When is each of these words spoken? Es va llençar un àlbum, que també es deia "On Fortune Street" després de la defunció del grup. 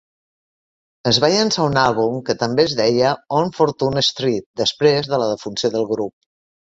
Es 1.09 1.17
va 1.23 1.29
llençar 1.33 1.67
un 1.71 1.77
àlbum, 1.81 2.17
que 2.29 2.35
també 2.43 2.65
es 2.69 2.75
deia 2.81 3.11
"On 3.41 3.53
Fortune 3.59 4.05
Street" 4.09 4.47
després 4.63 5.11
de 5.13 5.21
la 5.25 5.29
defunció 5.35 5.73
del 5.77 5.87
grup. 5.93 6.15